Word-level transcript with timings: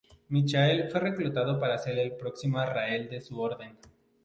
Michael 0.29 0.89
fue 0.89 0.99
reclutado 0.99 1.59
para 1.59 1.77
ser 1.77 1.99
el 1.99 2.13
próximo 2.15 2.57
Azrael 2.57 3.07
de 3.07 3.21
su 3.21 3.39
orden. 3.39 3.77